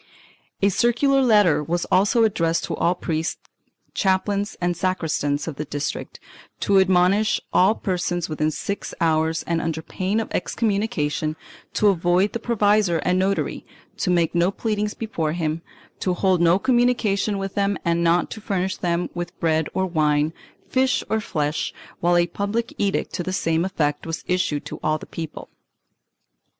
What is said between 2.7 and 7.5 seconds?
all priests, chaplains and sacristans of the district, to admonish